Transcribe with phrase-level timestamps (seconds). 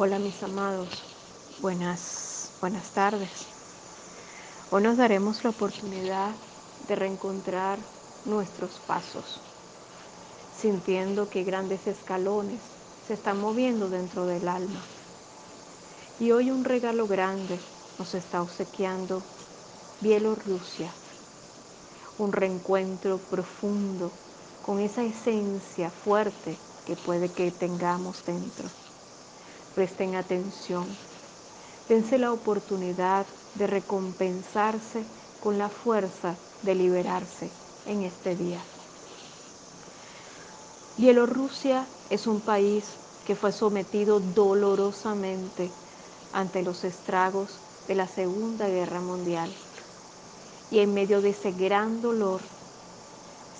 [0.00, 1.02] Hola mis amados,
[1.60, 3.48] buenas, buenas tardes.
[4.70, 6.30] Hoy nos daremos la oportunidad
[6.86, 7.80] de reencontrar
[8.24, 9.40] nuestros pasos,
[10.56, 12.60] sintiendo que grandes escalones
[13.08, 14.80] se están moviendo dentro del alma.
[16.20, 17.58] Y hoy un regalo grande
[17.98, 19.20] nos está obsequiando
[20.00, 20.92] Bielorrusia,
[22.18, 24.12] un reencuentro profundo
[24.64, 26.56] con esa esencia fuerte
[26.86, 28.68] que puede que tengamos dentro
[29.78, 30.84] presten atención.
[31.88, 33.24] Dense la oportunidad
[33.54, 35.04] de recompensarse
[35.40, 37.48] con la fuerza de liberarse
[37.86, 38.58] en este día.
[40.96, 42.86] Bielorrusia es un país
[43.24, 45.70] que fue sometido dolorosamente
[46.32, 47.50] ante los estragos
[47.86, 49.48] de la Segunda Guerra Mundial.
[50.72, 52.40] Y en medio de ese gran dolor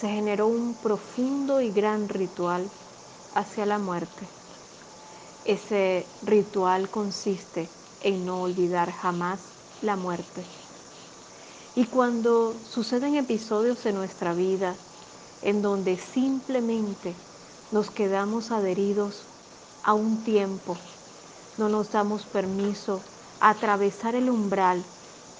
[0.00, 2.66] se generó un profundo y gran ritual
[3.34, 4.26] hacia la muerte
[5.46, 7.68] ese ritual consiste
[8.02, 9.38] en no olvidar jamás
[9.82, 10.42] la muerte.
[11.76, 14.74] Y cuando suceden episodios en nuestra vida
[15.42, 17.14] en donde simplemente
[17.70, 19.22] nos quedamos adheridos
[19.84, 20.76] a un tiempo,
[21.58, 23.00] no nos damos permiso
[23.40, 24.82] a atravesar el umbral,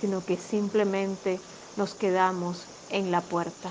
[0.00, 1.38] sino que simplemente
[1.76, 3.70] nos quedamos en la puerta.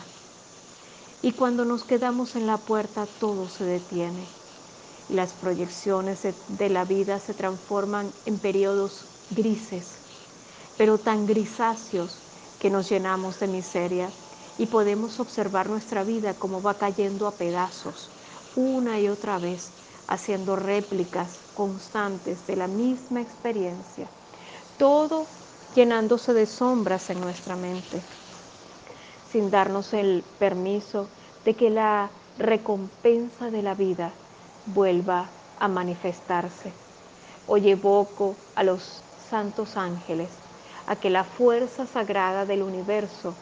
[1.21, 4.40] Y cuando nos quedamos en la puerta todo se detiene
[5.09, 9.99] las proyecciones de la vida se transforman en periodos grises,
[10.77, 12.17] pero tan grisáceos
[12.59, 14.09] que nos llenamos de miseria
[14.57, 18.09] y podemos observar nuestra vida como va cayendo a pedazos
[18.55, 19.71] una y otra vez,
[20.07, 24.07] haciendo réplicas constantes de la misma experiencia,
[24.77, 25.25] todo
[25.73, 28.01] llenándose de sombras en nuestra mente,
[29.31, 31.07] sin darnos el permiso
[31.45, 34.11] de que la recompensa de la vida
[34.67, 35.27] vuelva
[35.59, 36.71] a manifestarse.
[37.47, 40.29] Hoy evoco a los santos ángeles,
[40.87, 43.33] a que la fuerza sagrada del universo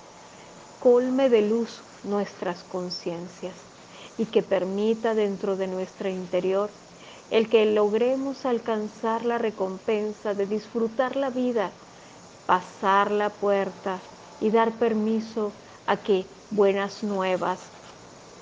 [0.81, 3.53] colme de luz nuestras conciencias
[4.17, 6.69] y que permita dentro de nuestro interior
[7.31, 11.71] el que logremos alcanzar la recompensa de disfrutar la vida,
[12.47, 13.99] pasar la puerta
[14.41, 15.51] y dar permiso
[15.85, 17.59] a que buenas nuevas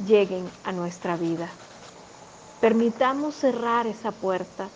[0.06, 1.50] lleguen a nuestra vida.
[2.60, 4.68] Permitamos cerrar esa puerta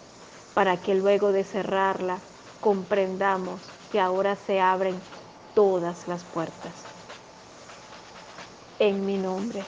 [0.54, 2.20] para que luego de cerrarla
[2.60, 3.60] comprendamos
[3.92, 5.00] que ahora se abren
[5.56, 6.74] todas las puertas.
[8.78, 9.64] En mi nombre,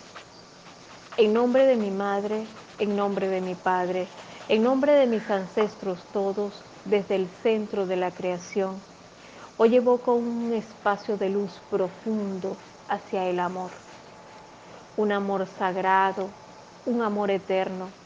[1.17, 2.45] en nombre de mi madre,
[2.77, 4.07] en nombre de mi padre,
[4.47, 8.75] en nombre de mis ancestros todos, desde el centro de la creación,
[9.57, 12.55] hoy evoco un espacio de luz profundo
[12.89, 13.71] hacia el amor,
[14.97, 16.29] un amor sagrado,
[16.85, 18.02] un amor eterno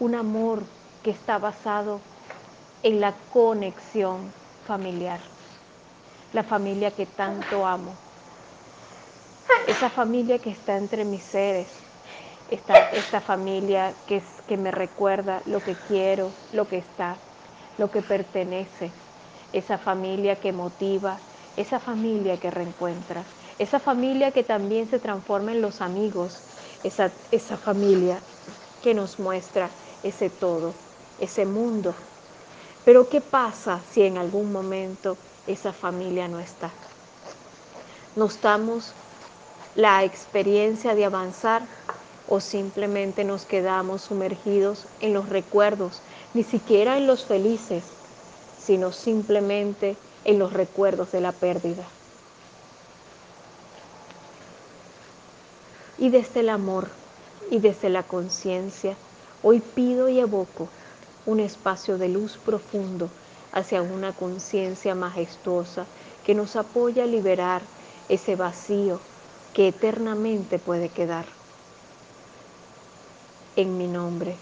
[0.00, 0.62] un amor
[1.02, 2.00] que está basado
[2.82, 4.32] en la conexión
[4.66, 5.20] familiar,
[6.32, 7.92] la familia que tanto amo,
[9.66, 11.68] esa familia que está entre mis seres,
[12.50, 17.16] esta, esta familia que, que me recuerda lo que quiero, lo que está,
[17.76, 18.90] lo que pertenece,
[19.52, 21.18] esa familia que motiva,
[21.56, 23.24] esa familia que reencuentra,
[23.58, 26.40] esa familia que también se transforma en los amigos,
[26.84, 28.20] esa, esa familia
[28.82, 29.68] que nos muestra
[30.08, 30.74] ese todo,
[31.20, 31.94] ese mundo.
[32.84, 36.70] Pero ¿qué pasa si en algún momento esa familia no está?
[38.16, 38.92] ¿Nos damos
[39.74, 41.62] la experiencia de avanzar
[42.28, 46.00] o simplemente nos quedamos sumergidos en los recuerdos,
[46.34, 47.84] ni siquiera en los felices,
[48.60, 51.84] sino simplemente en los recuerdos de la pérdida?
[55.96, 56.88] Y desde el amor
[57.50, 58.96] y desde la conciencia,
[59.42, 60.68] Hoy pido y evoco
[61.24, 63.08] un espacio de luz profundo
[63.52, 65.86] hacia una conciencia majestuosa
[66.24, 67.62] que nos apoya a liberar
[68.08, 69.00] ese vacío
[69.54, 71.24] que eternamente puede quedar.
[73.54, 74.36] En mi nombre,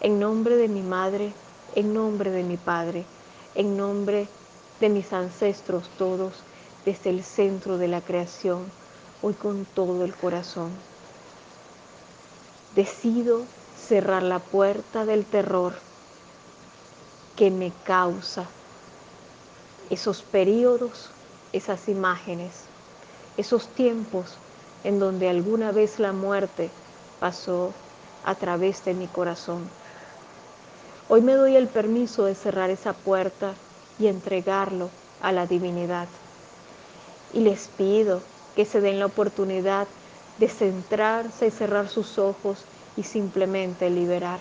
[0.00, 1.32] en nombre de mi madre,
[1.74, 3.04] en nombre de mi padre,
[3.54, 4.26] en nombre
[4.80, 6.32] de mis ancestros todos,
[6.84, 8.64] desde el centro de la creación,
[9.22, 10.70] hoy con todo el corazón.
[12.74, 13.42] Decido
[13.90, 15.74] cerrar la puerta del terror
[17.34, 18.44] que me causa
[19.90, 21.10] esos periodos,
[21.52, 22.52] esas imágenes,
[23.36, 24.36] esos tiempos
[24.84, 26.70] en donde alguna vez la muerte
[27.18, 27.72] pasó
[28.24, 29.68] a través de mi corazón.
[31.08, 33.54] Hoy me doy el permiso de cerrar esa puerta
[33.98, 34.88] y entregarlo
[35.20, 36.06] a la divinidad.
[37.32, 38.20] Y les pido
[38.54, 39.88] que se den la oportunidad
[40.38, 42.64] de centrarse y cerrar sus ojos
[42.96, 44.40] y simplemente liberar.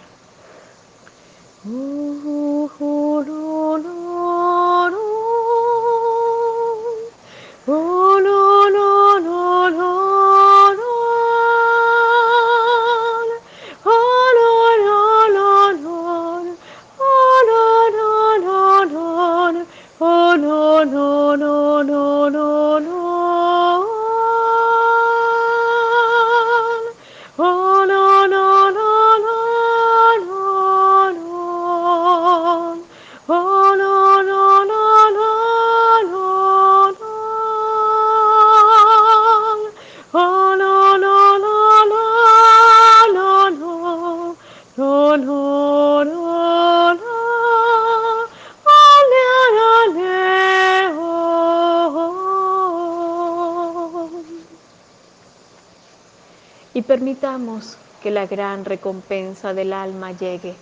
[56.80, 60.56] Y permitamos que la gran recompensa del alma llegue,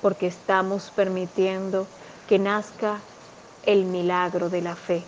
[0.00, 1.86] porque estamos permitiendo
[2.26, 3.00] que nazca
[3.66, 5.02] el milagro de la fe.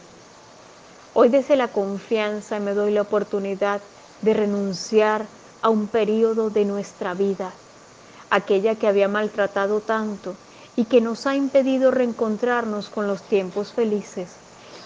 [1.14, 3.80] Hoy desde la confianza me doy la oportunidad
[4.20, 5.24] de renunciar
[5.62, 7.50] a un periodo de nuestra vida,
[8.28, 10.34] aquella que había maltratado tanto
[10.76, 14.28] y que nos ha impedido reencontrarnos con los tiempos felices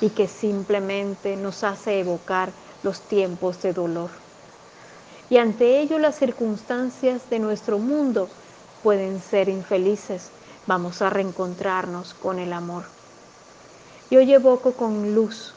[0.00, 2.50] y que simplemente nos hace evocar
[2.85, 4.21] los tiempos de dolor.
[5.32, 8.29] Y ante ello las circunstancias de nuestro mundo
[8.82, 10.29] pueden ser infelices.
[10.67, 12.84] Vamos a reencontrarnos con el amor.
[14.11, 15.55] Yo evoco con luz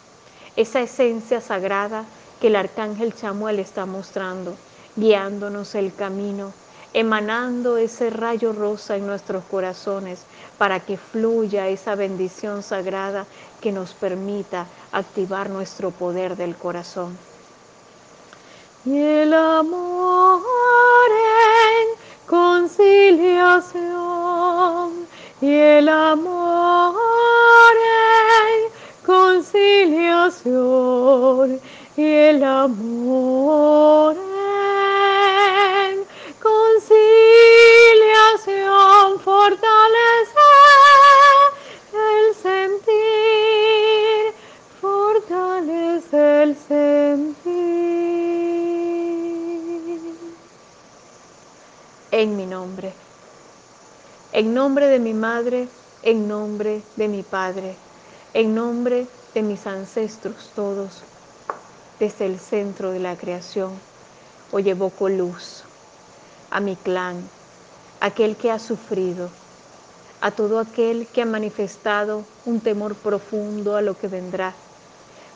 [0.56, 2.06] esa esencia sagrada
[2.40, 4.56] que el arcángel Chamuel está mostrando,
[4.96, 6.54] guiándonos el camino,
[6.94, 10.22] emanando ese rayo rosa en nuestros corazones
[10.58, 13.26] para que fluya esa bendición sagrada
[13.60, 17.18] que nos permita activar nuestro poder del corazón.
[18.86, 20.42] Y el amor
[21.10, 21.88] en
[22.28, 25.08] conciliación,
[25.42, 26.94] y el amor
[27.74, 28.70] en
[29.04, 31.60] conciliación.
[31.98, 32.95] Y el amor
[52.18, 52.94] En mi nombre,
[54.32, 55.68] en nombre de mi madre,
[56.02, 57.76] en nombre de mi padre
[58.34, 61.04] en nombre de mis ancestros todos,
[62.00, 63.74] desde el centro de la creación,
[64.54, 65.64] hoy evoco luz
[66.52, 67.22] a mi clan,
[68.00, 69.30] aquel que ha sufrido,
[70.22, 74.54] a todo aquel que ha manifestado un temor profundo a lo que vendrá.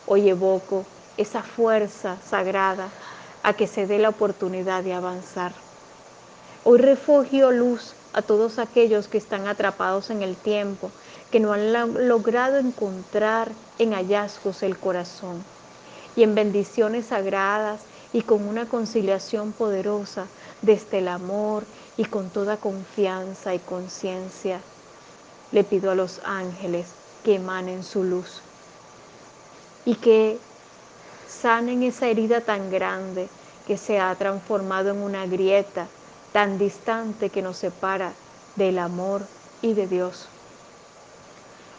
[0.08, 0.86] Hoy evoco
[1.18, 2.88] esa fuerza sagrada
[3.44, 5.52] a que se dé la oportunidad de avanzar.
[6.72, 10.92] Hoy refugio luz a todos aquellos que están atrapados en el tiempo,
[11.32, 11.74] que no han
[12.08, 13.50] logrado encontrar
[13.80, 15.44] en hallazgos el corazón
[16.16, 17.82] y en bendiciones sagradas
[18.14, 20.28] y con una conciliación poderosa
[20.62, 21.64] desde el amor
[21.98, 24.60] y con toda confianza y conciencia.
[25.52, 26.86] Le pido a los ángeles
[27.26, 28.42] que emanen su luz
[29.86, 30.38] y que
[31.28, 33.28] sanen esa herida tan grande
[33.66, 35.88] que se ha transformado en una grieta
[36.32, 38.14] tan distante que nos separa
[38.56, 39.24] del amor
[39.62, 40.28] y de Dios.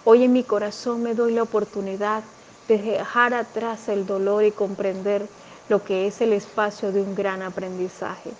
[0.05, 2.23] Hoy en mi corazón me doy la oportunidad
[2.69, 5.27] de dejar atrás el dolor y comprender
[5.69, 8.31] lo que es el espacio de un gran aprendizaje,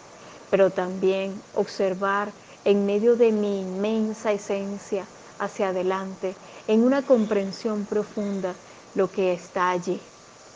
[0.51, 2.31] pero también observar
[2.65, 5.05] en medio de mi inmensa esencia
[5.39, 6.35] hacia adelante,
[6.69, 8.55] en una comprensión profunda,
[8.95, 10.01] lo que está allí.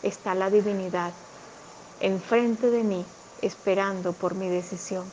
[0.02, 1.12] Está la divinidad
[2.00, 3.04] enfrente de mí,
[3.40, 5.04] esperando por mi decisión.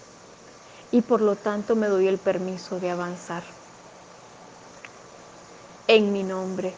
[0.91, 3.43] Y por lo tanto me doy el permiso de avanzar
[5.87, 6.73] en mi nombre,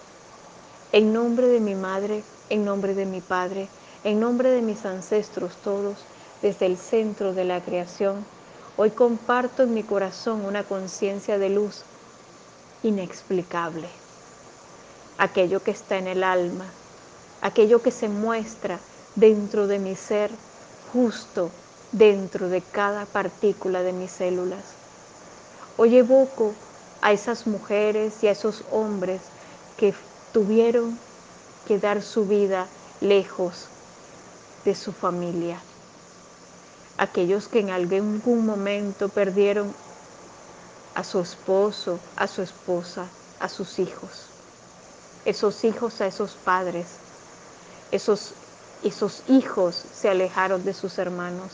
[0.91, 3.67] en nombre de mi madre, en nombre de mi padre,
[4.03, 5.97] en nombre de mis ancestros todos,
[6.41, 8.25] desde el centro de la creación,
[8.75, 11.83] hoy comparto en mi corazón una conciencia de luz
[12.81, 13.87] inexplicable.
[15.19, 16.65] Aquello que está en el alma,
[17.41, 18.79] aquello que se muestra
[19.15, 20.31] dentro de mi ser,
[20.91, 21.51] justo
[21.93, 24.63] dentro de cada partícula de mis células.
[25.77, 26.53] Hoy evoco
[27.01, 29.21] a esas mujeres y a esos hombres
[29.77, 29.93] que
[30.33, 30.97] tuvieron
[31.67, 32.67] que dar su vida
[32.99, 33.67] lejos
[34.65, 35.59] de su familia.
[36.97, 39.73] Aquellos que en algún momento perdieron
[40.95, 43.07] a su esposo, a su esposa,
[43.39, 44.27] a sus hijos.
[45.25, 46.87] Esos hijos a esos padres.
[47.91, 48.33] Esos,
[48.83, 51.51] esos hijos se alejaron de sus hermanos.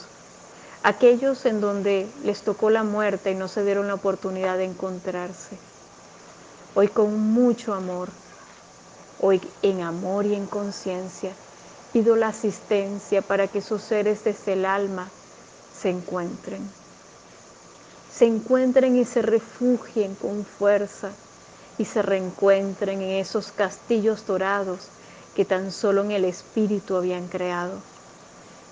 [0.83, 5.57] Aquellos en donde les tocó la muerte y no se dieron la oportunidad de encontrarse.
[6.75, 8.09] Hoy con mucho amor,
[9.19, 11.33] hoy en amor y en conciencia,
[11.91, 15.09] pido la asistencia para que esos seres desde el alma
[15.77, 16.61] se encuentren.
[18.13, 21.09] Se encuentren y se refugien con fuerza
[21.77, 24.89] y se reencuentren en esos castillos dorados
[25.35, 27.79] que tan solo en el espíritu habían creado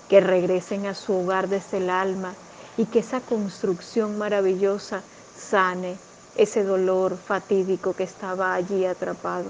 [0.08, 2.34] que regresen a su hogar desde el alma
[2.76, 5.02] y que esa construcción maravillosa
[5.36, 5.96] sane
[6.36, 9.46] ese dolor fatídico que estaba allí atrapado.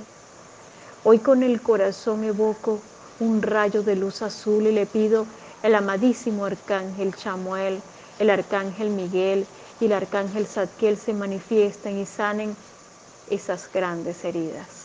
[1.04, 2.80] Hoy con el corazón evoco
[3.20, 5.26] un rayo de luz azul y le pido
[5.62, 7.80] el amadísimo arcángel Chamuel,
[8.18, 9.46] el arcángel Miguel
[9.80, 12.56] y el arcángel Zadkiel se manifiesten y sanen
[13.30, 14.77] esas grandes heridas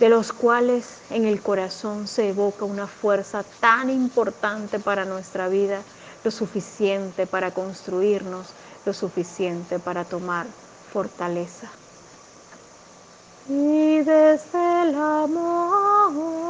[0.00, 5.82] de los cuales en el corazón se evoca una fuerza tan importante para nuestra vida,
[6.24, 8.46] lo suficiente para construirnos,
[8.86, 10.46] lo suficiente para tomar
[10.90, 11.70] fortaleza.
[13.46, 16.40] Y desde el amor,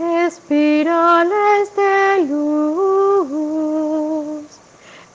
[0.00, 3.28] espirales de luz,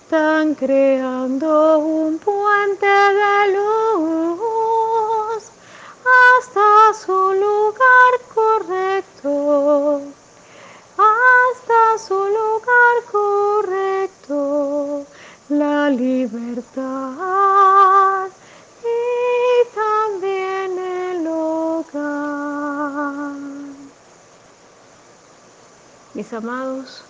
[0.02, 4.43] están creando un puente de luz
[6.44, 10.02] hasta su lugar correcto,
[10.98, 15.06] hasta su lugar correcto,
[15.48, 16.84] la libertad
[18.84, 23.38] y también el hogar.
[26.14, 27.06] Mis amados,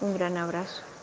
[0.00, 0.95] un gran abrazo.